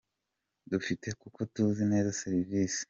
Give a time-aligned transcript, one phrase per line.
[0.71, 2.79] dufite kuko tuzi neza serivisi.